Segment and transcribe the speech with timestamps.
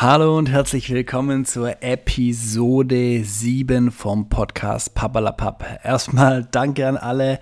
[0.00, 5.80] Hallo und herzlich willkommen zur Episode 7 vom Podcast Pappalapapp.
[5.82, 7.40] Erstmal danke an alle,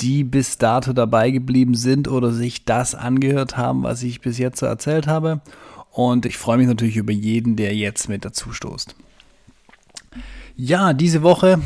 [0.00, 4.60] die bis dato dabei geblieben sind oder sich das angehört haben, was ich bis jetzt
[4.60, 5.42] so erzählt habe.
[5.90, 8.94] Und ich freue mich natürlich über jeden, der jetzt mit dazu stoßt.
[10.56, 11.60] Ja, diese Woche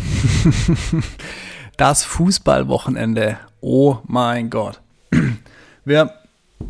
[1.77, 3.39] das Fußballwochenende.
[3.61, 4.81] Oh mein Gott.
[5.85, 6.13] Wir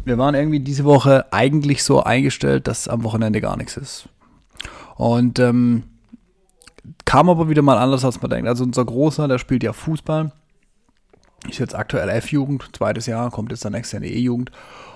[0.05, 4.09] wir waren irgendwie diese Woche eigentlich so eingestellt, dass am Wochenende gar nichts ist.
[4.97, 5.85] Und ähm,
[7.05, 8.49] kam aber wieder mal anders, als man denkt.
[8.49, 10.33] Also unser Großer, der spielt ja Fußball.
[11.49, 14.51] Ist jetzt aktuell F-Jugend, zweites Jahr, kommt jetzt dann nächstes Jahr in die E-Jugend.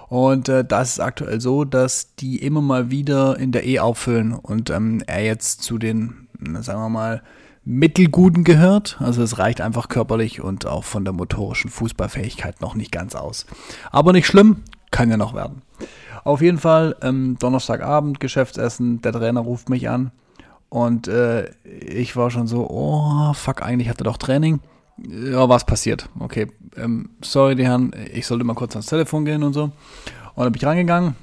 [0.08, 4.32] Und äh, das ist aktuell so, dass die immer mal wieder in der E auffüllen
[4.32, 6.28] und ähm, er jetzt zu den,
[6.60, 7.22] sagen wir mal,
[7.64, 8.96] Mittelguten gehört.
[9.00, 13.44] Also es reicht einfach körperlich und auch von der motorischen Fußballfähigkeit noch nicht ganz aus.
[13.90, 14.62] Aber nicht schlimm,
[14.98, 15.62] kann ja noch werden.
[16.24, 20.10] Auf jeden Fall, ähm, Donnerstagabend, Geschäftsessen, der Trainer ruft mich an
[20.70, 24.58] und äh, ich war schon so, oh, fuck, eigentlich hatte doch Training.
[24.96, 26.08] Ja, was passiert?
[26.18, 29.70] Okay, ähm, sorry, die Herren, ich sollte mal kurz ans Telefon gehen und so.
[30.34, 31.14] Und dann bin ich rangegangen.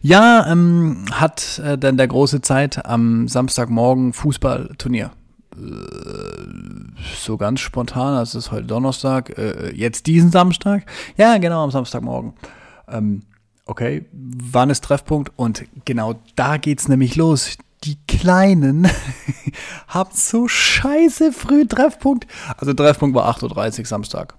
[0.00, 5.10] Ja, ähm, hat äh, denn der große Zeit am Samstagmorgen Fußballturnier.
[5.56, 10.84] Äh, so ganz spontan, es ist heute Donnerstag, äh, jetzt diesen Samstag?
[11.16, 12.34] Ja, genau, am Samstagmorgen.
[12.88, 13.22] Ähm,
[13.66, 15.32] okay, wann ist Treffpunkt?
[15.36, 17.56] Und genau da geht's nämlich los.
[17.84, 18.88] Die Kleinen
[19.88, 22.26] haben so scheiße früh Treffpunkt.
[22.56, 24.34] Also Treffpunkt war 8.30 Uhr Samstag.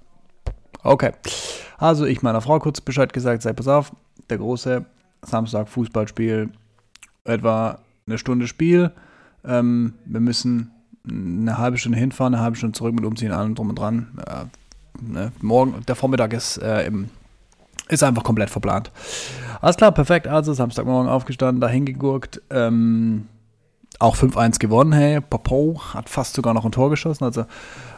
[0.84, 1.12] Okay.
[1.78, 3.92] Also ich meiner Frau kurz Bescheid gesagt, sei pass auf,
[4.30, 4.86] der große
[5.22, 6.50] Samstag Fußballspiel,
[7.24, 8.92] etwa eine Stunde Spiel.
[9.44, 10.72] Ähm, wir müssen
[11.08, 14.08] eine halbe Stunde hinfahren, eine halbe Stunde zurück mit Umziehen, allem drum und dran.
[14.26, 14.46] Äh,
[15.02, 15.32] ne?
[15.42, 17.10] Morgen, der Vormittag ist, äh, im,
[17.90, 18.92] ist einfach komplett verplant.
[19.62, 20.28] Alles klar, perfekt.
[20.28, 22.42] Also Samstagmorgen aufgestanden, dahin gegurkt.
[22.50, 23.28] Ähm,
[24.00, 25.22] auch 5-1 gewonnen, hey.
[25.22, 27.46] Popo hat fast sogar noch ein Tor geschossen, also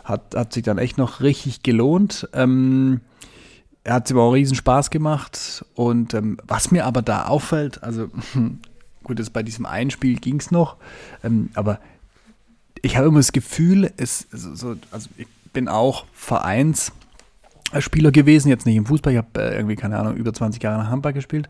[0.03, 2.29] hat, hat sich dann echt noch richtig gelohnt.
[2.33, 3.01] Ähm,
[3.83, 5.65] er hat sich aber auch riesen Spaß gemacht.
[5.73, 8.09] Und ähm, was mir aber da auffällt, also
[9.03, 10.77] gut, jetzt bei diesem einen Spiel ging es noch,
[11.23, 11.79] ähm, aber
[12.81, 18.75] ich habe immer das Gefühl, es, so, also ich bin auch Vereinsspieler gewesen, jetzt nicht
[18.75, 21.49] im Fußball, ich habe äh, irgendwie, keine Ahnung, über 20 Jahre nach Handball gespielt.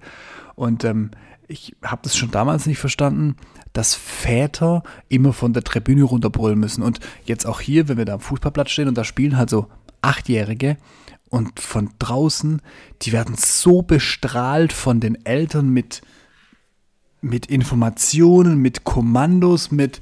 [0.55, 1.11] Und ähm,
[1.47, 3.35] ich habe das schon damals nicht verstanden,
[3.73, 6.83] dass Väter immer von der Tribüne runterbrüllen müssen.
[6.83, 9.67] Und jetzt auch hier, wenn wir da am Fußballplatz stehen und da spielen halt so
[10.01, 10.77] Achtjährige
[11.29, 12.61] und von draußen,
[13.01, 16.01] die werden so bestrahlt von den Eltern mit,
[17.21, 20.01] mit Informationen, mit Kommandos, mit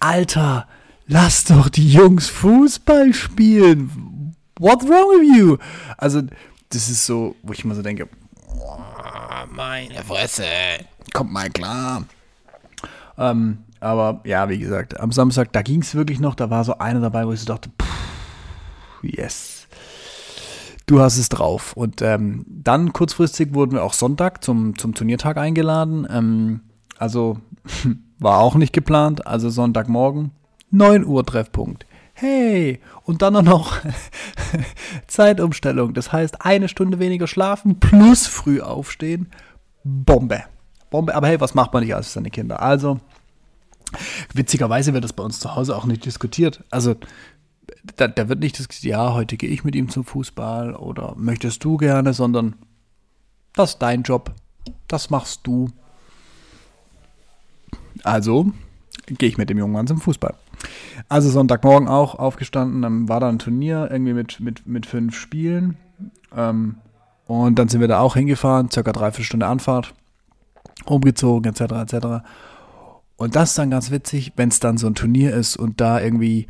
[0.00, 0.66] Alter,
[1.06, 4.34] lass doch die Jungs Fußball spielen.
[4.58, 5.56] What's wrong with you?
[5.98, 6.22] Also,
[6.70, 8.08] das ist so, wo ich immer so denke,
[9.50, 10.44] meine Fresse,
[11.12, 12.04] kommt mal klar.
[13.18, 16.78] Ähm, aber ja, wie gesagt, am Samstag, da ging es wirklich noch, da war so
[16.78, 19.66] einer dabei, wo ich so dachte, pff, yes,
[20.86, 21.72] du hast es drauf.
[21.74, 26.06] Und ähm, dann kurzfristig wurden wir auch Sonntag zum, zum Turniertag eingeladen.
[26.10, 26.60] Ähm,
[26.98, 27.38] also
[28.18, 30.30] War auch nicht geplant, also Sonntagmorgen,
[30.70, 31.86] 9 Uhr Treffpunkt.
[32.14, 33.76] Hey, und dann noch
[35.06, 35.92] Zeitumstellung.
[35.92, 39.28] Das heißt, eine Stunde weniger schlafen plus früh aufstehen.
[39.84, 40.44] Bombe.
[40.88, 41.14] Bombe.
[41.14, 42.62] Aber hey, was macht man nicht als seine Kinder?
[42.62, 43.00] Also,
[44.32, 46.64] witzigerweise wird das bei uns zu Hause auch nicht diskutiert.
[46.70, 46.94] Also,
[47.96, 51.62] da, da wird nicht diskutiert, ja, heute gehe ich mit ihm zum Fußball oder möchtest
[51.64, 52.56] du gerne, sondern
[53.52, 54.32] das ist dein Job.
[54.88, 55.68] Das machst du.
[58.06, 58.52] Also
[59.06, 60.34] gehe ich mit dem jungen Mann zum Fußball.
[61.08, 65.76] Also Sonntagmorgen auch aufgestanden, dann war da ein Turnier irgendwie mit, mit, mit fünf Spielen.
[66.34, 66.76] Ähm,
[67.26, 69.94] und dann sind wir da auch hingefahren, circa dreiviertel Stunde Anfahrt,
[70.84, 71.60] umgezogen etc.
[71.72, 72.06] etc.
[73.16, 76.00] Und das ist dann ganz witzig, wenn es dann so ein Turnier ist und da
[76.00, 76.46] irgendwie,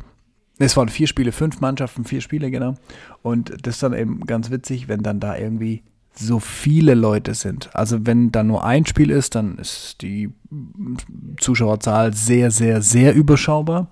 [0.59, 2.75] es waren vier Spiele, fünf Mannschaften, vier Spiele genau.
[3.23, 5.83] Und das ist dann eben ganz witzig, wenn dann da irgendwie
[6.17, 7.69] so viele Leute sind.
[7.75, 10.31] Also wenn da nur ein Spiel ist, dann ist die
[11.39, 13.89] Zuschauerzahl sehr, sehr, sehr überschaubar.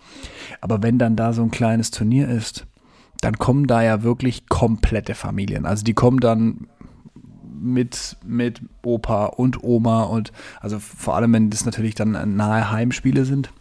[0.62, 2.66] Aber wenn dann da so ein kleines Turnier ist,
[3.22, 5.66] dann kommen da ja wirklich komplette Familien.
[5.66, 6.68] Also die kommen dann
[7.60, 10.32] mit, mit Opa und Oma und
[10.62, 13.52] also vor allem, wenn das natürlich dann nahe Heimspiele sind.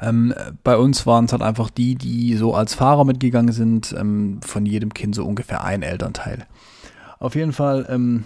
[0.00, 0.34] Ähm,
[0.64, 4.66] bei uns waren es halt einfach die, die so als Fahrer mitgegangen sind, ähm, von
[4.66, 6.46] jedem Kind so ungefähr ein Elternteil.
[7.22, 8.24] Auf jeden Fall, ähm,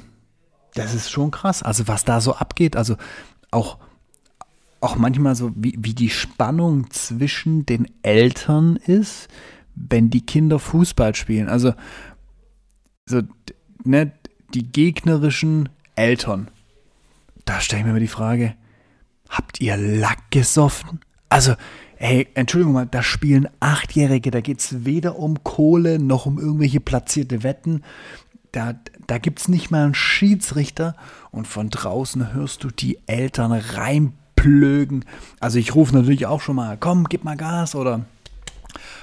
[0.73, 1.63] das ist schon krass.
[1.63, 2.97] Also was da so abgeht, also
[3.51, 3.77] auch,
[4.81, 9.29] auch manchmal so, wie, wie die Spannung zwischen den Eltern ist,
[9.75, 11.51] wenn die Kinder Fußball spielen.
[11.51, 11.75] Also
[13.05, 13.21] so,
[13.85, 14.13] ne,
[14.55, 16.49] die gegnerischen Eltern,
[17.45, 18.55] da stelle ich mir immer die Frage,
[19.29, 21.01] habt ihr Lack gesoffen?
[21.29, 21.55] Also,
[21.99, 26.81] ey, Entschuldigung mal, da spielen Achtjährige, da geht es weder um Kohle noch um irgendwelche
[26.81, 27.83] platzierte Wetten.
[28.53, 28.75] Da,
[29.07, 30.97] da gibt es nicht mal einen Schiedsrichter
[31.31, 35.05] und von draußen hörst du die Eltern reinplögen.
[35.41, 38.07] Also ich rufe natürlich auch schon mal, komm, gib mal Gas oder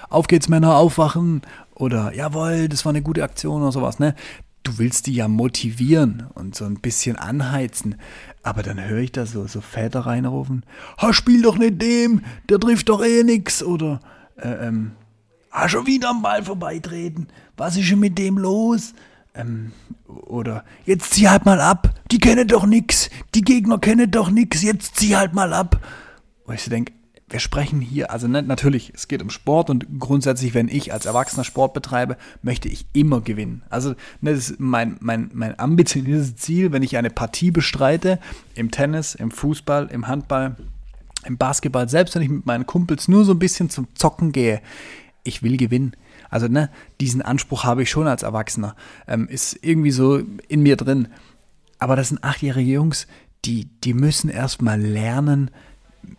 [0.09, 1.41] auf geht's Männer, aufwachen
[1.75, 4.15] oder jawohl, das war eine gute Aktion oder sowas, ne?
[4.63, 7.95] Du willst die ja motivieren und so ein bisschen anheizen.
[8.43, 10.65] Aber dann höre ich da so, so Väter reinrufen,
[11.01, 13.61] ha, spiel doch nicht dem, der trifft doch eh nix.
[13.61, 13.99] Oder,
[14.37, 14.91] äh, ähm,
[15.51, 18.93] ha, schon wieder am Ball vorbeitreten, was ist denn mit dem los?
[19.35, 19.71] Ähm,
[20.07, 24.61] oder, jetzt zieh halt mal ab, die kennen doch nix, die Gegner kennen doch nix,
[24.61, 25.79] jetzt zieh halt mal ab.
[26.45, 26.93] Und ich denke,
[27.33, 31.07] wir sprechen hier, also ne, natürlich, es geht um Sport und grundsätzlich, wenn ich als
[31.07, 33.63] Erwachsener Sport betreibe, möchte ich immer gewinnen.
[33.71, 38.19] Also ne, das ist mein, mein, mein ambitioniertes Ziel, wenn ich eine Partie bestreite,
[38.53, 40.57] im Tennis, im Fußball, im Handball,
[41.25, 44.61] im Basketball, selbst wenn ich mit meinen Kumpels nur so ein bisschen zum Zocken gehe,
[45.23, 45.95] ich will gewinnen.
[46.33, 48.75] Also ne, diesen Anspruch habe ich schon als Erwachsener,
[49.07, 51.09] ähm, ist irgendwie so in mir drin.
[51.77, 53.05] Aber das sind achtjährige Jungs,
[53.45, 55.51] die, die müssen erstmal lernen,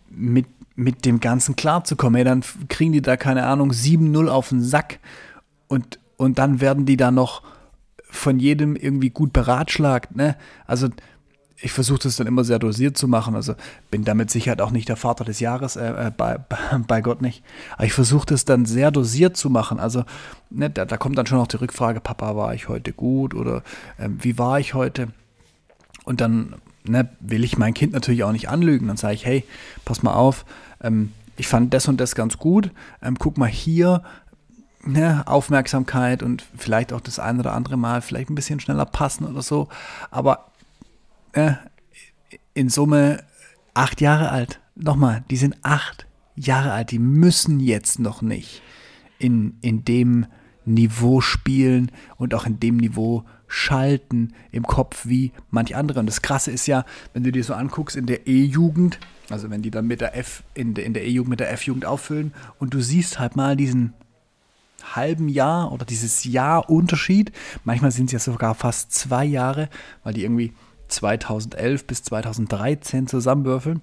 [0.09, 0.45] mit
[0.75, 2.17] mit dem Ganzen klarzukommen.
[2.17, 4.99] Ey, dann kriegen die da, keine Ahnung, 7-0 auf den Sack
[5.69, 7.43] und, und dann werden die da noch
[8.09, 10.15] von jedem irgendwie gut beratschlagt.
[10.15, 10.35] Ne?
[10.65, 10.89] Also
[11.61, 13.35] ich versuche das dann immer sehr dosiert zu machen.
[13.35, 13.55] Also
[13.89, 16.37] bin damit sicher auch nicht der Vater des Jahres, äh, äh bei,
[16.87, 17.43] bei Gott nicht.
[17.73, 19.79] Aber ich versuche das dann sehr dosiert zu machen.
[19.79, 20.03] Also
[20.49, 23.63] ne, da, da, kommt dann schon noch die Rückfrage, Papa, war ich heute gut oder
[23.97, 25.07] äh, wie war ich heute?
[26.03, 28.87] Und dann ne, will ich mein Kind natürlich auch nicht anlügen.
[28.87, 29.45] Dann sage ich, hey,
[29.85, 30.45] pass mal auf,
[30.81, 32.71] ähm, ich fand das und das ganz gut.
[33.01, 34.03] Ähm, guck mal hier,
[34.83, 39.25] ne, Aufmerksamkeit und vielleicht auch das ein oder andere Mal vielleicht ein bisschen schneller passen
[39.25, 39.67] oder so.
[40.11, 40.45] Aber
[41.35, 41.53] äh,
[42.53, 43.23] in Summe
[43.73, 44.59] acht Jahre alt.
[44.75, 46.91] Nochmal, die sind acht Jahre alt.
[46.91, 48.61] Die müssen jetzt noch nicht
[49.19, 50.25] in, in dem
[50.65, 55.99] Niveau spielen und auch in dem Niveau schalten im Kopf wie manch andere.
[55.99, 58.99] Und das Krasse ist ja, wenn du dir so anguckst in der E-Jugend,
[59.29, 61.85] also wenn die dann mit der F, in der, in der E-Jugend mit der F-Jugend
[61.85, 63.93] auffüllen und du siehst halt mal diesen
[64.93, 67.31] halben Jahr oder dieses Jahr Unterschied.
[67.63, 69.69] Manchmal sind es ja sogar fast zwei Jahre,
[70.03, 70.53] weil die irgendwie
[70.87, 73.81] 2011 bis 2013 zusammenwürfeln.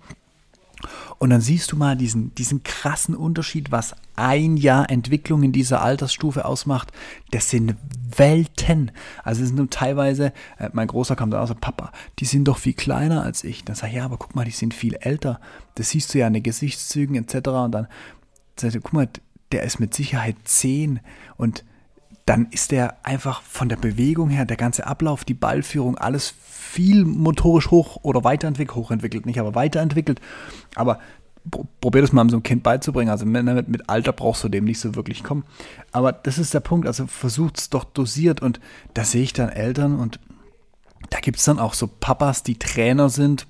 [1.19, 5.83] Und dann siehst du mal diesen, diesen krassen Unterschied, was ein Jahr Entwicklung in dieser
[5.83, 6.93] Altersstufe ausmacht.
[7.31, 7.77] Das sind
[8.17, 8.91] Welten.
[9.23, 12.75] Also es sind teilweise, äh, mein Großer kam dann aus, Papa, die sind doch viel
[12.75, 13.65] kleiner als ich.
[13.65, 15.41] Dann sag ich, ja, aber guck mal, die sind viel älter.
[15.77, 17.49] Das siehst du ja an den Gesichtszügen etc.
[17.49, 17.87] Und dann
[18.57, 19.09] sag ich, guck mal,
[19.53, 21.01] der ist mit Sicherheit zehn
[21.37, 21.65] und
[22.27, 27.05] dann ist der einfach von der Bewegung her, der ganze Ablauf, die Ballführung, alles viel
[27.05, 30.21] motorisch hoch oder weiterentwickelt, hochentwickelt nicht, aber weiterentwickelt.
[30.75, 31.01] Aber
[31.81, 33.11] probier das mal so einem Kind beizubringen.
[33.11, 35.45] Also mit, mit Alter brauchst du dem nicht so wirklich kommen.
[35.91, 36.87] Aber das ist der Punkt.
[36.87, 38.41] Also versucht es doch dosiert.
[38.41, 38.61] Und
[38.95, 40.21] da sehe ich dann Eltern und
[41.11, 43.47] da gibt es dann auch so Papas, die Trainer sind.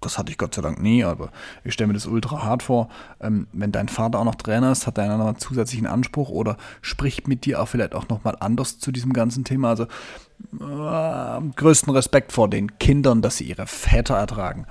[0.00, 1.30] Das hatte ich Gott sei Dank nie, aber
[1.62, 2.88] ich stelle mir das ultra hart vor.
[3.20, 7.28] Ähm, wenn dein Vater auch noch Trainer ist, hat er einen zusätzlichen Anspruch oder spricht
[7.28, 9.70] mit dir auch vielleicht auch nochmal anders zu diesem ganzen Thema.
[9.70, 14.66] Also äh, größten Respekt vor den Kindern, dass sie ihre Väter ertragen.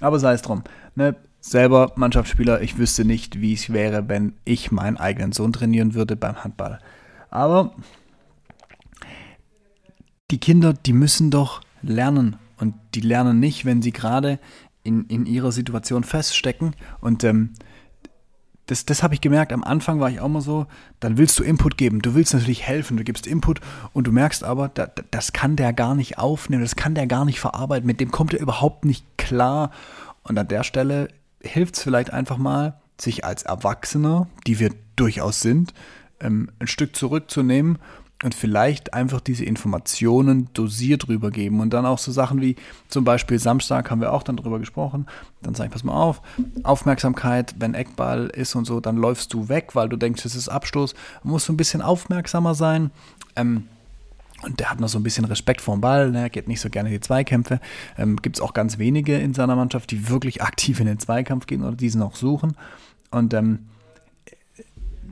[0.00, 0.64] Aber sei es drum.
[0.96, 1.14] Ne?
[1.40, 6.16] Selber Mannschaftsspieler, ich wüsste nicht, wie es wäre, wenn ich meinen eigenen Sohn trainieren würde
[6.16, 6.80] beim Handball.
[7.30, 7.74] Aber
[10.30, 12.36] die Kinder, die müssen doch lernen.
[12.56, 14.38] Und die lernen nicht, wenn sie gerade
[14.84, 16.76] in, in ihrer Situation feststecken.
[17.00, 17.54] Und ähm,
[18.66, 19.52] das, das habe ich gemerkt.
[19.52, 20.66] Am Anfang war ich auch mal so,
[21.00, 22.00] dann willst du Input geben.
[22.00, 23.60] Du willst natürlich helfen, du gibst Input
[23.92, 27.24] und du merkst aber, da, das kann der gar nicht aufnehmen, das kann der gar
[27.24, 29.70] nicht verarbeiten, mit dem kommt er überhaupt nicht klar.
[30.22, 31.08] Und an der Stelle
[31.40, 35.74] hilft es vielleicht einfach mal, sich als Erwachsener, die wir durchaus sind,
[36.20, 37.78] ähm, ein Stück zurückzunehmen
[38.24, 42.56] und vielleicht einfach diese Informationen dosiert rübergeben und dann auch so Sachen wie
[42.88, 45.04] zum Beispiel Samstag haben wir auch dann drüber gesprochen.
[45.42, 46.22] Dann sage ich, pass mal auf,
[46.62, 50.48] Aufmerksamkeit, wenn Eckball ist und so, dann läufst du weg, weil du denkst, es ist
[50.48, 50.94] Abstoß.
[51.22, 52.90] Man muss so ein bisschen aufmerksamer sein.
[53.36, 53.68] Ähm,
[54.42, 56.30] und der hat noch so ein bisschen Respekt vor dem Ball, ne?
[56.30, 57.60] geht nicht so gerne in die Zweikämpfe.
[57.98, 61.46] Ähm, Gibt es auch ganz wenige in seiner Mannschaft, die wirklich aktiv in den Zweikampf
[61.46, 62.56] gehen oder diesen auch suchen.
[63.10, 63.66] Und ähm,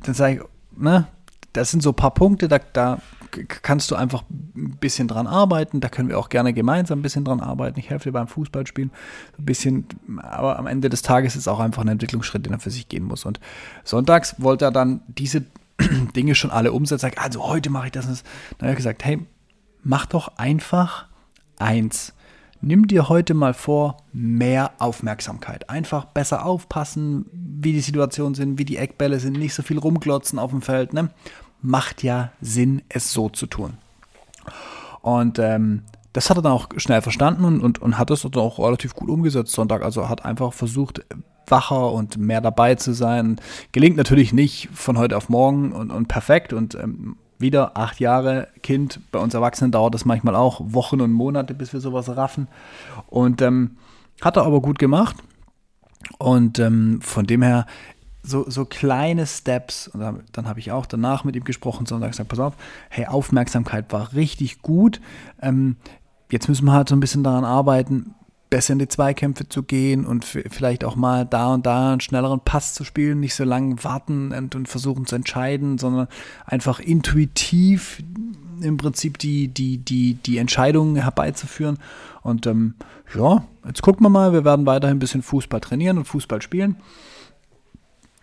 [0.03, 1.09] dann sage ich, ne,
[1.53, 2.99] das sind so ein paar Punkte, da, da
[3.47, 5.81] kannst du einfach ein bisschen dran arbeiten.
[5.81, 7.79] Da können wir auch gerne gemeinsam ein bisschen dran arbeiten.
[7.79, 8.91] Ich helfe dir beim Fußballspielen
[9.39, 9.87] ein bisschen,
[10.23, 13.05] aber am Ende des Tages ist auch einfach ein Entwicklungsschritt, den er für sich gehen
[13.05, 13.25] muss.
[13.25, 13.41] Und
[13.85, 15.45] sonntags wollte er dann diese
[16.17, 17.01] Dinge schon alle umsetzen.
[17.01, 18.07] Sagt, also heute mache ich das.
[18.07, 18.15] Dann
[18.61, 19.27] habe ich gesagt, hey,
[19.83, 21.07] mach doch einfach
[21.59, 22.13] eins.
[22.61, 25.71] nimm dir heute mal vor, mehr Aufmerksamkeit.
[25.71, 30.39] Einfach besser aufpassen, wie die Situationen sind, wie die Eckbälle sind, nicht so viel rumglotzen
[30.39, 30.93] auf dem Feld.
[30.93, 31.11] Ne?
[31.63, 33.75] Macht ja Sinn, es so zu tun.
[35.01, 38.35] Und ähm, das hat er dann auch schnell verstanden und, und, und hat das dann
[38.35, 39.83] auch relativ gut umgesetzt Sonntag.
[39.83, 41.05] Also hat einfach versucht,
[41.47, 43.41] wacher und mehr dabei zu sein.
[43.73, 48.49] Gelingt natürlich nicht von heute auf morgen und, und perfekt und ähm, wieder acht Jahre
[48.63, 49.01] Kind.
[49.11, 52.49] Bei uns Erwachsenen dauert das manchmal auch Wochen und Monate, bis wir sowas raffen.
[53.09, 53.77] Und ähm,
[54.21, 55.17] hat er aber gut gemacht.
[56.19, 57.67] Und ähm, von dem her
[58.23, 62.11] so, so kleine Steps, und dann, dann habe ich auch danach mit ihm gesprochen, sondern
[62.11, 62.55] gesagt, pass auf,
[62.89, 65.01] hey, Aufmerksamkeit war richtig gut.
[65.41, 65.77] Ähm,
[66.31, 68.15] jetzt müssen wir halt so ein bisschen daran arbeiten,
[68.53, 72.41] besser in die Zweikämpfe zu gehen und vielleicht auch mal da und da einen schnelleren
[72.41, 76.07] Pass zu spielen, nicht so lange warten und, und versuchen zu entscheiden, sondern
[76.45, 78.03] einfach intuitiv
[78.61, 81.79] im Prinzip die, die, die, die Entscheidungen herbeizuführen.
[82.21, 82.75] Und ähm,
[83.17, 86.77] ja, jetzt gucken wir mal, wir werden weiterhin ein bisschen Fußball trainieren und Fußball spielen.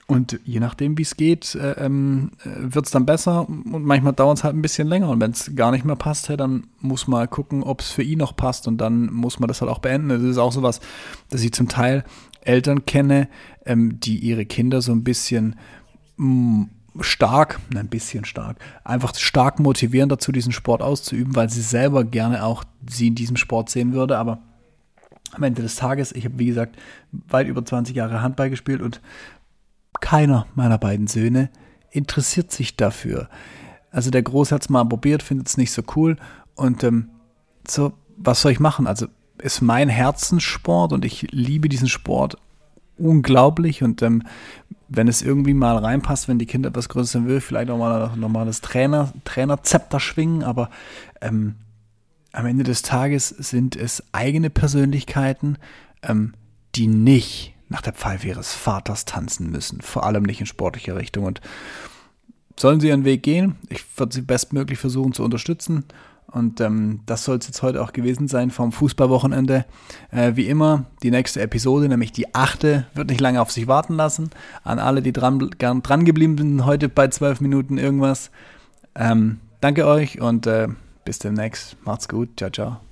[0.10, 4.14] Und je nachdem, wie es geht, äh, ähm, äh, wird es dann besser und manchmal
[4.14, 5.08] dauert es halt ein bisschen länger.
[5.08, 8.02] Und wenn es gar nicht mehr passt, hey, dann muss man gucken, ob es für
[8.02, 10.10] ihn noch passt und dann muss man das halt auch beenden.
[10.10, 10.80] Das ist auch sowas,
[11.30, 12.06] dass ich zum Teil
[12.42, 13.30] Eltern kenne,
[13.68, 15.58] ähm, die ihre Kinder so ein bisschen
[16.18, 16.64] mm,
[17.02, 22.46] stark, ein bisschen stark, einfach stark motivieren dazu, diesen Sport auszuüben, weil sie selber gerne
[22.46, 24.18] auch sie in diesem Sport sehen würde.
[24.18, 24.40] Aber
[25.34, 26.78] am Ende des Tages, ich habe wie gesagt
[27.12, 29.02] weit über 20 Jahre Handball gespielt und
[30.02, 31.50] keiner meiner beiden Söhne
[31.92, 33.30] interessiert sich dafür.
[33.92, 36.18] Also der Groß hat es mal probiert, findet es nicht so cool.
[36.56, 37.10] Und ähm,
[37.68, 38.88] so, was soll ich machen?
[38.88, 39.08] Also
[39.42, 42.38] ist mein Herzenssport und ich liebe diesen Sport
[42.98, 43.82] unglaublich.
[43.82, 44.24] Und ähm,
[44.88, 48.10] wenn es irgendwie mal reinpasst, wenn die Kinder etwas größer sind, will vielleicht auch mal
[48.10, 50.44] ein normales Trainer, Trainerzepter schwingen.
[50.44, 50.70] Aber
[51.22, 51.56] ähm,
[52.32, 55.58] am Ende des Tages sind es eigene Persönlichkeiten,
[56.04, 56.34] ähm,
[56.76, 61.26] die nicht nach der Pfeife ihres Vaters tanzen müssen, vor allem nicht in sportlicher Richtung.
[61.26, 61.40] Und
[62.60, 63.56] sollen sie ihren Weg gehen?
[63.70, 65.86] Ich würde sie bestmöglich versuchen zu unterstützen.
[66.32, 69.66] Und ähm, das soll es jetzt heute auch gewesen sein vom Fußballwochenende.
[70.12, 73.96] Äh, wie immer, die nächste Episode, nämlich die achte, wird nicht lange auf sich warten
[73.96, 74.30] lassen.
[74.64, 78.30] An alle, die dran, dran geblieben sind, heute bei zwölf Minuten irgendwas.
[78.94, 80.68] Ähm, danke euch und äh,
[81.04, 81.78] bis demnächst.
[81.84, 82.30] Macht's gut.
[82.38, 82.89] Ciao, ciao.